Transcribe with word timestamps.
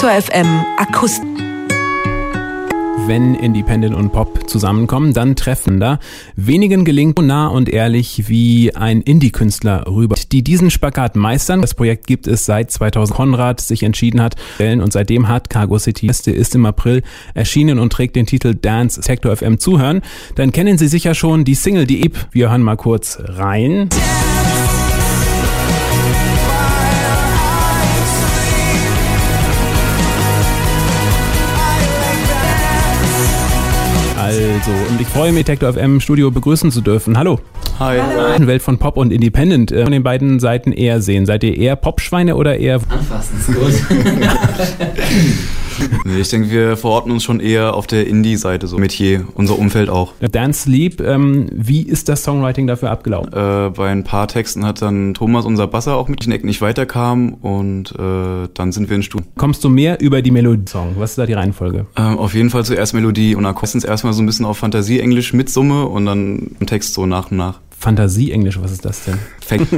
Detektor 0.00 0.22
FM 0.22 0.64
Akustik. 0.78 1.28
Wenn 3.06 3.34
Independent 3.34 3.94
und 3.94 4.12
Pop 4.12 4.48
zusammenkommen, 4.48 5.12
dann 5.12 5.36
treffen 5.36 5.78
da. 5.78 5.98
Wenigen 6.36 6.86
gelingt 6.86 7.18
so 7.18 7.24
nah 7.24 7.48
und 7.48 7.68
ehrlich 7.68 8.26
wie 8.26 8.74
ein 8.74 9.02
Indie-Künstler 9.02 9.84
rüber, 9.86 10.16
die 10.32 10.42
diesen 10.42 10.70
Spagat 10.70 11.16
meistern. 11.16 11.60
Das 11.60 11.74
Projekt 11.74 12.06
gibt 12.06 12.26
es 12.26 12.46
seit 12.46 12.70
2000. 12.70 13.14
Konrad 13.14 13.60
sich 13.60 13.82
entschieden 13.82 14.22
hat 14.22 14.36
und 14.58 14.90
seitdem 14.90 15.28
hat 15.28 15.50
Cargo 15.50 15.78
City 15.78 16.06
ist 16.06 16.54
im 16.54 16.64
April 16.64 17.02
erschienen 17.34 17.78
und 17.78 17.92
trägt 17.92 18.16
den 18.16 18.24
Titel 18.24 18.54
Dance 18.54 19.02
Sector 19.02 19.36
FM 19.36 19.58
zuhören. 19.58 20.00
Dann 20.34 20.52
kennen 20.52 20.78
Sie 20.78 20.88
sicher 20.88 21.14
schon 21.14 21.44
die 21.44 21.54
Single, 21.54 21.86
die 21.86 22.06
Ep. 22.06 22.16
Wir 22.32 22.48
hören 22.48 22.62
mal 22.62 22.76
kurz 22.76 23.18
rein. 23.20 23.90
Also, 34.30 34.70
und 34.88 35.00
ich 35.00 35.08
freue 35.08 35.32
mich, 35.32 35.44
Tektor 35.44 35.72
FM 35.72 36.00
Studio 36.00 36.30
begrüßen 36.30 36.70
zu 36.70 36.82
dürfen. 36.82 37.18
Hallo. 37.18 37.40
Hi. 37.80 37.98
Hallo. 37.98 38.46
Welt 38.46 38.62
von 38.62 38.78
Pop 38.78 38.96
und 38.96 39.12
Independent. 39.12 39.72
Äh, 39.72 39.82
von 39.82 39.90
den 39.90 40.04
beiden 40.04 40.38
Seiten 40.38 40.70
eher 40.70 41.02
sehen. 41.02 41.26
Seid 41.26 41.42
ihr 41.42 41.56
eher 41.56 41.74
Popschweine 41.74 42.36
oder 42.36 42.56
eher. 42.56 42.80
Anfassen 42.88 43.40
ist 43.40 43.46
gut. 43.48 43.74
nee, 46.04 46.20
ich 46.20 46.28
denke, 46.28 46.50
wir 46.50 46.76
verorten 46.76 47.10
uns 47.10 47.24
schon 47.24 47.40
eher 47.40 47.74
auf 47.74 47.86
der 47.86 48.06
Indie-Seite, 48.06 48.66
so 48.66 48.78
Metier, 48.78 49.26
unser 49.34 49.58
Umfeld 49.58 49.88
auch. 49.88 50.12
Dance 50.20 50.62
Sleep, 50.62 51.00
ähm, 51.00 51.48
wie 51.52 51.82
ist 51.82 52.08
das 52.08 52.22
Songwriting 52.22 52.66
dafür 52.66 52.90
abgelaufen? 52.90 53.32
Äh, 53.32 53.70
bei 53.70 53.88
ein 53.88 54.04
paar 54.04 54.28
Texten 54.28 54.66
hat 54.66 54.82
dann 54.82 55.14
Thomas, 55.14 55.46
unser 55.46 55.66
Basser, 55.66 55.96
auch 55.96 56.08
mit 56.08 56.24
den 56.24 56.32
Ecken 56.32 56.46
nicht 56.46 56.60
weiterkam 56.60 57.34
und 57.34 57.92
äh, 57.92 58.48
dann 58.54 58.72
sind 58.72 58.90
wir 58.90 58.96
in 58.96 59.02
Studio. 59.02 59.26
Kommst 59.36 59.64
du 59.64 59.68
mehr 59.68 60.00
über 60.00 60.20
die 60.20 60.30
Melodie-Song? 60.30 60.96
Was 60.98 61.10
ist 61.10 61.18
da 61.18 61.26
die 61.26 61.32
Reihenfolge? 61.32 61.86
Ähm, 61.96 62.18
auf 62.18 62.34
jeden 62.34 62.50
Fall 62.50 62.64
zuerst 62.64 62.92
Melodie 62.94 63.34
und 63.34 63.44
dann 63.44 63.54
meistens 63.70 63.84
erstmal 63.84 64.12
so 64.12 64.20
ein 64.20 64.26
bisschen 64.26 64.46
auf 64.46 64.58
Fantasie-Englisch 64.58 65.32
mit 65.32 65.48
Summe 65.48 65.86
und 65.86 66.04
dann 66.04 66.56
im 66.58 66.66
Text 66.66 66.94
so 66.94 67.06
nach 67.06 67.30
und 67.30 67.36
nach. 67.36 67.60
Fantasie-Englisch, 67.80 68.60
was 68.60 68.72
ist 68.72 68.84
das 68.84 69.04
denn? 69.04 69.18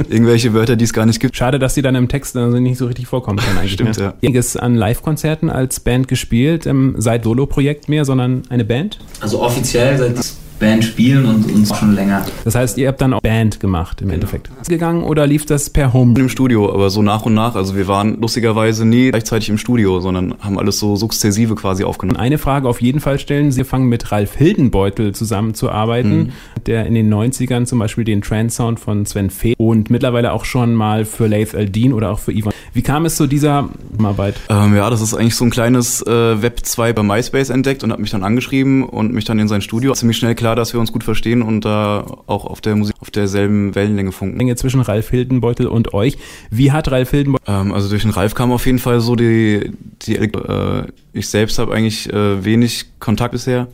Irgendwelche 0.09 0.53
Wörter, 0.53 0.75
die 0.75 0.83
es 0.83 0.91
gar 0.91 1.05
nicht 1.05 1.21
gibt. 1.21 1.37
Schade, 1.37 1.57
dass 1.57 1.73
die 1.73 1.81
dann 1.81 1.95
im 1.95 2.09
Text 2.09 2.35
also 2.35 2.59
nicht 2.59 2.77
so 2.77 2.85
richtig 2.85 3.07
vorkommen 3.07 3.39
können 3.39 3.57
eigentlich. 3.57 3.71
Stimmt, 3.71 3.97
ne? 3.97 4.03
ja. 4.03 4.13
Einiges 4.21 4.57
an 4.57 4.75
Live-Konzerten 4.75 5.49
als 5.49 5.79
Band 5.79 6.09
gespielt, 6.09 6.67
ähm, 6.67 6.95
seit 6.97 7.23
Solo-Projekt 7.23 7.87
mehr, 7.87 8.03
sondern 8.03 8.43
eine 8.49 8.65
Band? 8.65 8.99
Also 9.21 9.41
offiziell 9.41 9.97
seit 9.97 10.17
Band 10.63 10.85
spielen 10.85 11.25
und 11.25 11.51
uns 11.51 11.77
schon 11.77 11.93
länger. 11.93 12.25
Das 12.45 12.55
heißt, 12.55 12.77
ihr 12.77 12.87
habt 12.87 13.01
dann 13.01 13.13
auch 13.13 13.19
Band 13.21 13.59
gemacht 13.59 14.01
im 14.01 14.09
Endeffekt. 14.11 14.49
Gegangen 14.69 15.03
oder 15.03 15.27
lief 15.27 15.45
das 15.45 15.69
per 15.69 15.91
Home? 15.91 16.17
Im 16.17 16.29
Studio, 16.29 16.73
aber 16.73 16.89
so 16.89 17.01
nach 17.01 17.25
und 17.25 17.33
nach. 17.33 17.55
Also 17.55 17.75
wir 17.75 17.89
waren 17.89 18.21
lustigerweise 18.21 18.85
nie 18.85 19.11
gleichzeitig 19.11 19.49
im 19.49 19.57
Studio, 19.57 19.99
sondern 19.99 20.35
haben 20.39 20.57
alles 20.57 20.79
so 20.79 20.95
sukzessive 20.95 21.55
quasi 21.55 21.83
aufgenommen. 21.83 22.17
Eine 22.17 22.37
Frage 22.37 22.69
auf 22.69 22.81
jeden 22.81 23.01
Fall 23.01 23.19
stellen. 23.19 23.51
Sie 23.51 23.65
fangen 23.65 23.89
mit 23.89 24.13
Ralf 24.13 24.35
Hildenbeutel 24.35 25.13
zusammenzuarbeiten, 25.13 26.17
mhm. 26.17 26.29
der 26.65 26.85
in 26.85 26.95
den 26.95 27.13
90ern 27.13 27.65
zum 27.65 27.79
Beispiel 27.79 28.05
den 28.05 28.21
Trance-Sound 28.21 28.79
von 28.79 29.05
Sven 29.05 29.31
Fee 29.31 29.55
und 29.57 29.89
mittlerweile 29.89 30.31
auch 30.31 30.45
schon 30.45 30.75
mal 30.75 31.03
für 31.03 31.27
Laith 31.27 31.55
Aldin 31.55 31.91
oder 31.91 32.09
auch 32.09 32.19
für 32.19 32.31
Ivan. 32.31 32.53
Wie 32.71 32.81
kam 32.81 33.05
es 33.05 33.17
zu 33.17 33.27
dieser 33.27 33.69
Arbeit? 34.01 34.35
Ähm, 34.49 34.75
ja, 34.75 34.89
das 34.89 35.01
ist 35.01 35.13
eigentlich 35.13 35.35
so 35.35 35.43
ein 35.43 35.51
kleines 35.51 36.01
äh, 36.07 36.41
Web 36.41 36.61
2 36.63 36.93
bei 36.93 37.03
MySpace 37.03 37.49
entdeckt 37.49 37.83
und 37.83 37.91
hat 37.91 37.99
mich 37.99 38.11
dann 38.11 38.23
angeschrieben 38.23 38.83
und 38.83 39.13
mich 39.13 39.25
dann 39.25 39.39
in 39.39 39.49
sein 39.49 39.61
Studio. 39.61 39.93
Ziemlich 39.93 40.17
schnell 40.17 40.35
klar, 40.35 40.52
dass 40.55 40.73
wir 40.73 40.79
uns 40.79 40.91
gut 40.91 41.03
verstehen 41.03 41.41
und 41.41 41.61
da 41.61 42.05
auch 42.27 42.45
auf 42.45 42.61
der 42.61 42.75
Musik 42.75 42.95
auf 42.99 43.11
derselben 43.11 43.75
Wellenlänge 43.75 44.11
funken. 44.11 44.37
Länge 44.37 44.55
zwischen 44.55 44.81
Ralf 44.81 45.09
Hildenbeutel 45.09 45.67
und 45.67 45.93
euch. 45.93 46.17
Wie 46.49 46.71
hat 46.71 46.91
Ralf 46.91 47.11
Hildenbeutel? 47.11 47.45
Ähm, 47.47 47.73
also 47.73 47.89
durch 47.89 48.03
den 48.03 48.11
Ralf 48.11 48.33
kam 48.35 48.51
auf 48.51 48.65
jeden 48.65 48.79
Fall 48.79 48.99
so 48.99 49.15
die, 49.15 49.71
die 50.01 50.15
äh, 50.15 50.87
ich 51.13 51.27
selbst 51.27 51.59
habe 51.59 51.73
eigentlich 51.73 52.11
äh, 52.11 52.43
wenig 52.43 52.85
Kontakt 52.99 53.33
bisher 53.33 53.67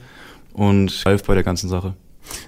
und 0.54 1.06
Ralf 1.06 1.24
bei 1.24 1.34
der 1.34 1.44
ganzen 1.44 1.70
Sache. 1.70 1.94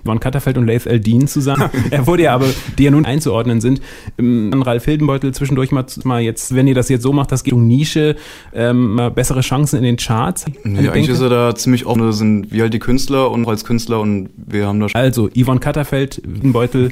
Von 0.06 0.20
Katterfeld 0.20 0.58
und 0.58 0.68
Laith 0.68 0.86
Eldin 0.86 1.28
zusammen. 1.28 1.70
er 1.92 2.08
wurde 2.08 2.24
ja 2.24 2.34
aber, 2.34 2.48
die 2.78 2.84
ja 2.84 2.92
nun 2.92 3.06
einzuordnen 3.06 3.62
sind. 3.62 3.82
Ähm, 4.18 4.62
Ralf 4.62 4.86
Hildenbeutel 4.86 5.34
zwischendurch 5.34 5.72
mal, 5.72 5.86
mal 6.04 6.22
jetzt, 6.22 6.56
wenn 6.56 6.68
ihr 6.68 6.76
das 6.76 6.90
jetzt 6.90 7.04
so 7.04 7.14
macht, 7.14 7.32
das 7.32 7.44
geht 7.44 7.54
um 7.54 7.68
Nische, 7.68 8.16
ähm, 8.54 8.96
mal 8.96 9.12
bessere 9.12 9.42
Chancen 9.42 9.78
in 9.78 9.84
den 9.84 9.98
Charts. 9.98 10.46
Nee, 10.64 10.90
eigentlich 10.90 11.10
ist 11.10 11.22
er 11.22 11.30
da 11.30 11.56
ziemlich 11.56 11.86
offen. 11.86 12.02
Das 12.02 12.18
sind 12.18 12.52
wir 12.52 12.64
halt 12.64 12.74
die 12.74 12.80
Künstler 12.80 13.32
und 13.32 13.48
als 13.48 13.66
Künstler 13.66 14.00
und 14.00 14.30
wir 14.36 14.68
haben 14.68 14.80
da 14.80 14.88
Also, 14.94 15.30
Yvonne 15.30 15.60
Katterfeld, 15.60 16.22
Hildenbeutel 16.24 16.92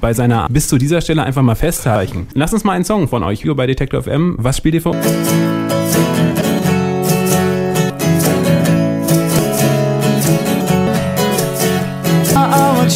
bei 0.00 0.12
seiner, 0.12 0.48
bis 0.48 0.68
zu 0.68 0.78
dieser 0.78 1.00
Stelle 1.00 1.22
einfach 1.22 1.42
mal 1.42 1.54
festhalten. 1.54 2.26
Lass 2.34 2.52
uns 2.52 2.64
mal 2.64 2.72
einen 2.72 2.84
Song 2.84 3.08
von 3.08 3.22
euch, 3.22 3.42
hier 3.42 3.54
bei 3.54 3.66
Detector 3.66 4.02
FM. 4.02 4.36
Was 4.38 4.56
spielt 4.56 4.74
ihr 4.74 4.82
vor? 4.82 4.96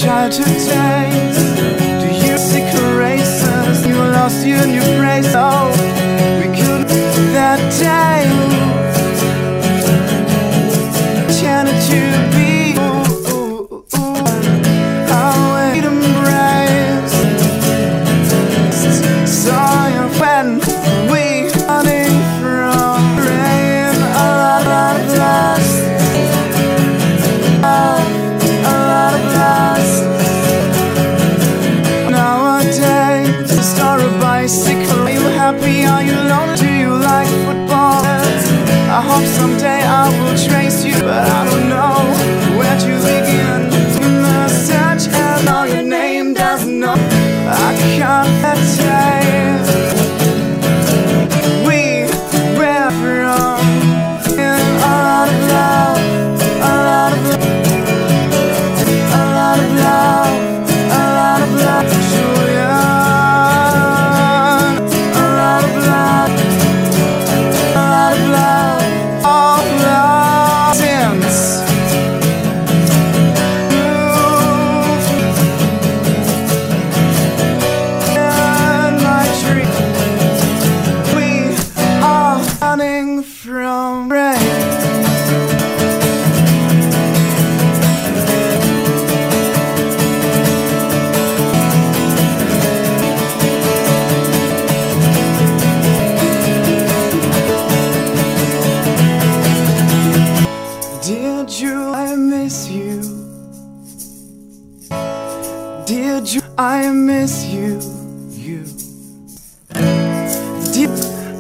child 0.03 0.33
today. 0.33 1.11
Do 2.01 2.09
you 2.09 2.37
see 2.37 2.65
races? 2.99 3.87
You 3.87 3.95
lost 3.95 4.45
you 4.45 4.57
your 4.57 4.75
you 4.75 4.83
praise. 4.99 5.33
Oh. 5.37 5.62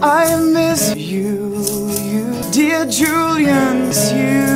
I 0.05 0.35
miss 0.37 0.97
you. 0.97 1.55
You. 2.03 2.51
Dear 2.51 2.87
Julian, 2.87 3.93
you. 4.13 4.52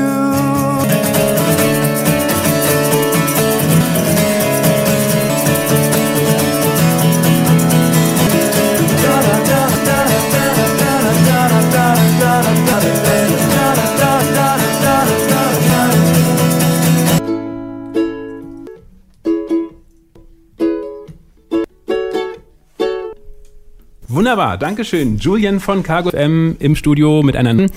Wunderbar, 24.26 24.58
Dankeschön. 24.58 25.18
Julian 25.18 25.60
von 25.60 25.84
Cargo 25.84 26.10
FM 26.10 26.56
im 26.58 26.74
Studio 26.74 27.22
mit 27.22 27.36
einer. 27.36 27.68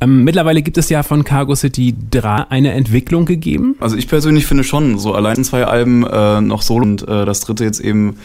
Ähm, 0.00 0.24
mittlerweile 0.24 0.62
gibt 0.62 0.78
es 0.78 0.88
ja 0.88 1.02
von 1.02 1.22
Cargo 1.22 1.54
City 1.54 1.94
3 2.10 2.46
eine 2.48 2.72
Entwicklung 2.72 3.26
gegeben. 3.26 3.76
Also 3.78 3.94
ich 3.94 4.08
persönlich 4.08 4.46
finde 4.46 4.64
schon, 4.64 4.98
so 4.98 5.12
allein 5.12 5.44
zwei 5.44 5.66
Alben 5.66 6.06
äh, 6.06 6.40
noch 6.40 6.62
solo 6.62 6.84
und 6.84 7.06
äh, 7.06 7.26
das 7.26 7.40
dritte 7.40 7.64
jetzt 7.64 7.80
eben 7.80 8.16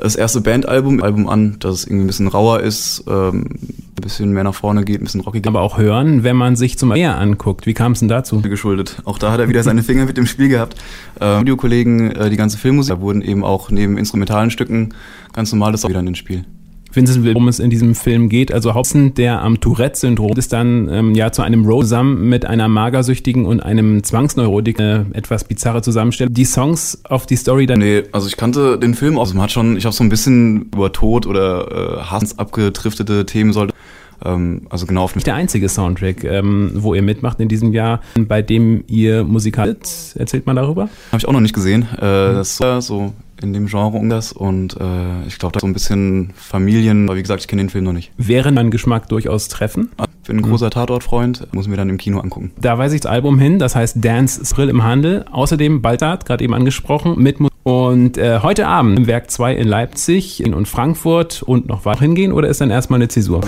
das 0.00 0.16
erste 0.16 0.40
Bandalbum 0.40 1.02
Album 1.02 1.28
an, 1.28 1.56
dass 1.60 1.74
es 1.74 1.84
irgendwie 1.84 2.04
ein 2.04 2.06
bisschen 2.06 2.28
rauer 2.28 2.60
ist, 2.60 3.04
ähm, 3.06 3.44
ein 3.44 4.00
bisschen 4.00 4.32
mehr 4.32 4.44
nach 4.44 4.54
vorne 4.54 4.82
geht, 4.86 5.02
ein 5.02 5.04
bisschen 5.04 5.20
rockiger. 5.20 5.48
Aber 5.48 5.60
auch 5.60 5.76
hören, 5.76 6.24
wenn 6.24 6.36
man 6.36 6.56
sich 6.56 6.78
zum 6.78 6.88
Meer 6.88 7.18
anguckt. 7.18 7.66
Wie 7.66 7.74
kam 7.74 7.92
es 7.92 7.98
denn 7.98 8.08
dazu? 8.08 8.40
Geschuldet. 8.40 9.02
Auch 9.04 9.18
da 9.18 9.32
hat 9.32 9.40
er 9.40 9.50
wieder 9.50 9.62
seine 9.62 9.82
Finger 9.82 10.06
mit 10.06 10.16
dem 10.16 10.24
Spiel 10.24 10.48
gehabt. 10.48 10.76
Äh, 11.20 11.40
Videokollegen, 11.40 12.10
äh, 12.10 12.30
die 12.30 12.36
ganze 12.38 12.56
Filmmusik, 12.56 12.94
da 12.94 13.02
wurden 13.02 13.20
eben 13.20 13.44
auch 13.44 13.70
neben 13.70 13.98
instrumentalen 13.98 14.50
Stücken 14.50 14.94
ganz 15.34 15.52
normales 15.52 15.84
auch 15.84 15.90
wieder 15.90 16.00
ins 16.00 16.16
Spiel. 16.16 16.46
Vincent 16.92 17.24
will, 17.24 17.34
worum 17.34 17.48
es 17.48 17.58
in 17.58 17.70
diesem 17.70 17.94
Film 17.94 18.28
geht. 18.28 18.52
Also 18.52 18.74
Hobson, 18.74 19.14
der 19.14 19.42
am 19.42 19.60
Tourette-Syndrom 19.60 20.36
ist 20.36 20.52
dann 20.52 20.88
ähm, 20.90 21.14
ja 21.14 21.32
zu 21.32 21.42
einem 21.42 21.66
Road 21.66 21.84
zusammen 21.84 22.28
mit 22.28 22.44
einer 22.44 22.68
Magersüchtigen 22.68 23.46
und 23.46 23.60
einem 23.60 24.02
Zwangsneurotik 24.02 24.78
eine 24.80 25.06
etwas 25.12 25.44
bizarre 25.44 25.82
Zusammenstellung. 25.82 26.34
Die 26.34 26.44
Songs 26.44 27.00
auf 27.04 27.26
die 27.26 27.36
Story 27.36 27.66
dann. 27.66 27.78
Nee, 27.78 28.02
also 28.12 28.28
ich 28.28 28.36
kannte 28.36 28.78
den 28.78 28.94
Film 28.94 29.16
auch. 29.16 29.22
Also 29.22 29.34
man 29.34 29.44
hat 29.44 29.52
schon, 29.52 29.76
ich 29.76 29.84
habe 29.84 29.94
so 29.94 30.04
ein 30.04 30.08
bisschen 30.08 30.70
über 30.74 30.92
Tod 30.92 31.26
oder 31.26 31.98
äh, 31.98 32.02
Hass 32.02 32.38
abgedriftete 32.38 33.26
Themen 33.26 33.52
sollte. 33.52 33.74
Ähm, 34.24 34.62
also 34.68 34.86
genau 34.86 35.04
auf 35.04 35.12
Der 35.14 35.34
einzige 35.34 35.68
Soundtrack, 35.68 36.24
ähm, 36.24 36.72
wo 36.74 36.94
ihr 36.94 37.02
mitmacht 37.02 37.40
in 37.40 37.48
diesem 37.48 37.72
Jahr, 37.72 38.00
bei 38.16 38.42
dem 38.42 38.84
ihr 38.86 39.24
musikalisch 39.24 40.14
erzählt 40.14 40.46
man 40.46 40.56
darüber? 40.56 40.82
Habe 40.82 41.18
ich 41.18 41.26
auch 41.26 41.32
noch 41.32 41.40
nicht 41.40 41.54
gesehen. 41.54 41.82
Äh, 41.96 42.00
das 42.00 42.60
ist 42.60 42.86
so 42.86 43.12
in 43.42 43.52
dem 43.52 43.66
Genre 43.66 43.96
um 43.96 44.08
das 44.08 44.32
und 44.32 44.76
äh, 44.80 45.26
ich 45.26 45.38
glaube, 45.38 45.52
da 45.52 45.60
so 45.60 45.66
ein 45.66 45.72
bisschen 45.72 46.32
Familien, 46.34 47.08
aber 47.08 47.16
wie 47.16 47.22
gesagt, 47.22 47.40
ich 47.40 47.48
kenne 47.48 47.62
den 47.62 47.70
Film 47.70 47.84
noch 47.84 47.92
nicht. 47.92 48.12
Wäre 48.16 48.52
mein 48.52 48.70
Geschmack 48.70 49.08
durchaus 49.08 49.48
treffen? 49.48 49.90
Bin 50.26 50.38
ein 50.38 50.42
großer 50.42 50.68
Tatortfreund, 50.68 51.48
muss 51.52 51.68
mir 51.68 51.76
dann 51.76 51.88
im 51.88 51.96
Kino 51.96 52.20
angucken. 52.20 52.50
Da 52.60 52.76
weise 52.76 52.94
ich 52.94 53.00
das 53.00 53.10
Album 53.10 53.38
hin, 53.38 53.58
das 53.58 53.74
heißt 53.74 54.04
Dance 54.04 54.42
Thrill 54.42 54.68
im 54.68 54.84
Handel. 54.84 55.24
Außerdem 55.32 55.80
Baltard, 55.80 56.26
gerade 56.26 56.44
eben 56.44 56.52
angesprochen, 56.52 57.14
mit 57.18 57.40
Musik. 57.40 57.54
Und 57.62 58.18
äh, 58.18 58.40
heute 58.42 58.66
Abend 58.66 58.98
im 58.98 59.06
Werk 59.06 59.30
2 59.30 59.54
in 59.54 59.68
Leipzig 59.68 60.44
und 60.44 60.68
Frankfurt 60.68 61.42
und 61.42 61.66
noch 61.66 61.84
weiter 61.84 62.00
hingehen 62.00 62.32
oder 62.32 62.48
ist 62.48 62.60
dann 62.60 62.70
erstmal 62.70 62.98
eine 62.98 63.08
Zäsur? 63.08 63.40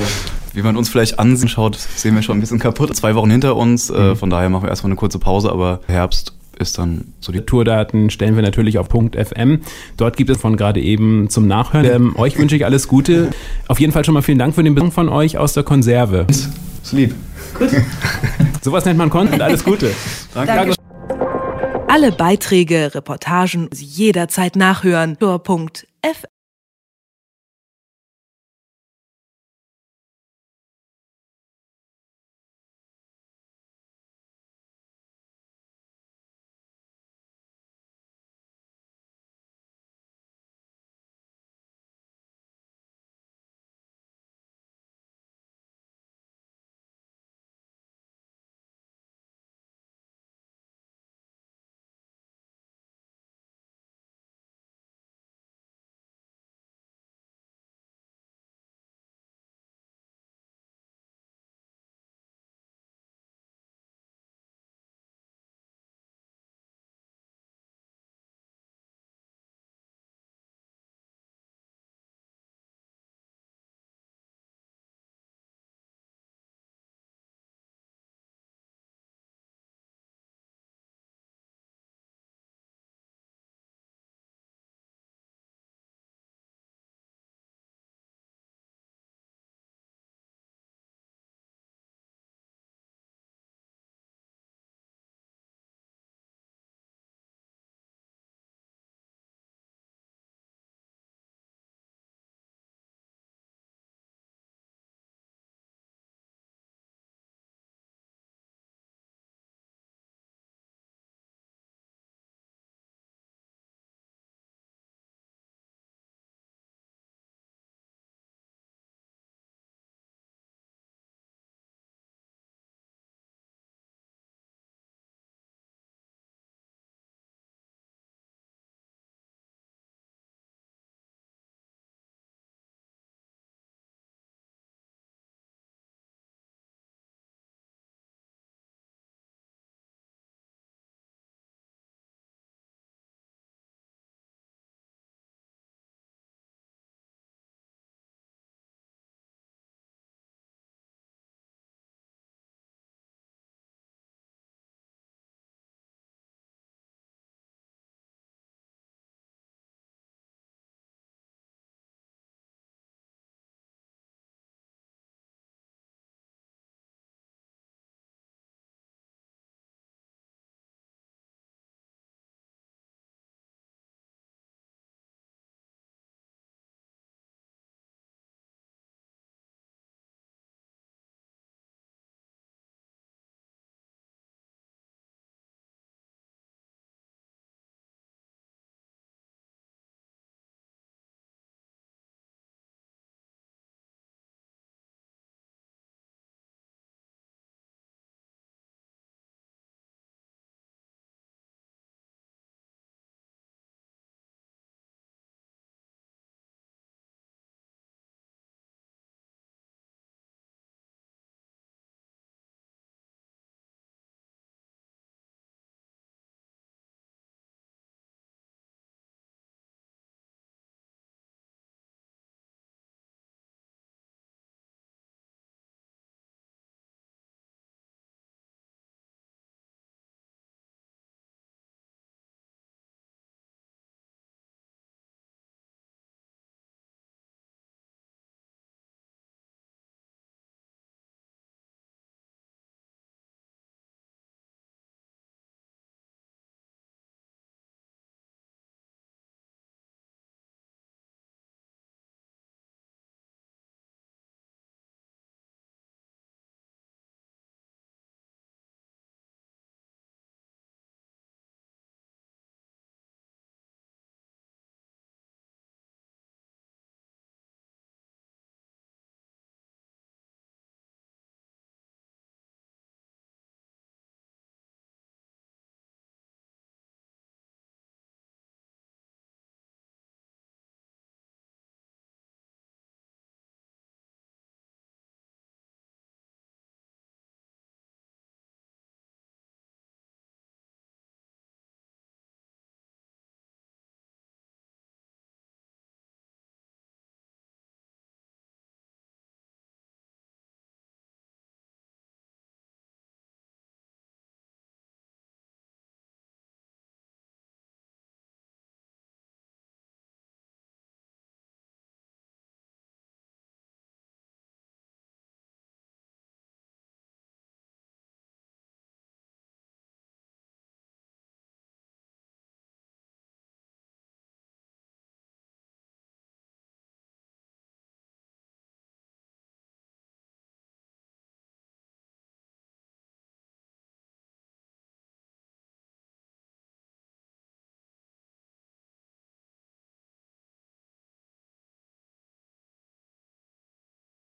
Wie 0.53 0.63
man 0.63 0.77
uns 0.77 0.89
vielleicht 0.89 1.19
anschaut, 1.19 1.77
sehen 1.77 2.15
wir 2.15 2.23
schon 2.23 2.39
ein 2.39 2.41
bisschen 2.41 2.59
kaputt. 2.59 2.95
Zwei 2.97 3.15
Wochen 3.15 3.31
hinter 3.31 3.57
uns, 3.57 3.91
äh, 3.91 4.17
von 4.17 4.31
daher 4.31 4.49
machen 4.49 4.65
wir 4.65 4.71
erstmal 4.71 4.91
eine 4.91 4.97
kurze 4.97 5.19
Pause, 5.19 5.53
aber 5.53 5.81
Herbst 5.87 6.35
ist 6.61 6.79
dann 6.79 7.13
so 7.21 7.33
die 7.33 7.41
Tourdaten 7.41 8.11
stellen 8.11 8.37
wir 8.37 8.43
natürlich 8.43 8.79
auf 8.79 8.89
.fm. 8.89 9.61
Dort 9.97 10.17
gibt 10.17 10.31
es 10.31 10.39
von 10.39 10.57
gerade 10.57 10.81
eben 10.81 11.29
zum 11.31 11.47
Nachhören. 11.47 11.87
Ähm, 11.87 12.17
euch 12.17 12.39
wünsche 12.39 12.57
ich 12.57 12.65
alles 12.65 12.89
Gute. 12.89 13.31
Auf 13.69 13.81
jeden 13.81 13.93
Fall 13.93 14.05
schon 14.05 14.15
mal 14.15 14.23
vielen 14.23 14.39
Dank 14.39 14.55
für 14.55 14.63
den 14.63 14.75
Besuch 14.75 14.93
von 14.93 15.09
euch 15.09 15.39
aus 15.39 15.53
der 15.55 15.63
Konserve. 15.63 16.27
Ist 16.29 16.51
lieb. 16.93 17.15
Gut. 17.59 17.71
Sowas 18.63 18.85
nennt 18.85 18.99
man 18.99 19.11
Content. 19.11 19.43
Alles 19.43 19.65
Gute. 19.65 19.91
Danke. 20.35 20.53
Danke. 20.53 20.75
Alle 21.89 22.13
Beiträge, 22.13 22.95
Reportagen 22.95 23.69
jederzeit 23.75 24.55
nachhören. 24.57 25.19
Tour.fm 25.19 26.40